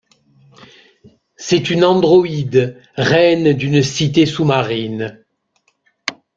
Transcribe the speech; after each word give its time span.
C'est 1.35 1.69
une 1.69 1.83
androïde, 1.83 2.81
reine 2.95 3.53
d'une 3.53 3.83
cité 3.83 4.25
sous-marine. 4.25 5.21